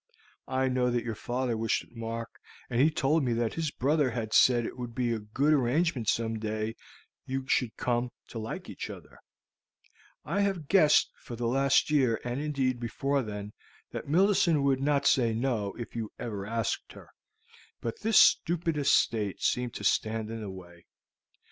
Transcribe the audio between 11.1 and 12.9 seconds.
for the last year, and, indeed,